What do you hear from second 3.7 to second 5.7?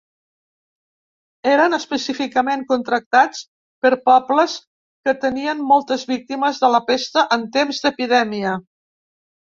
per pobles que tenien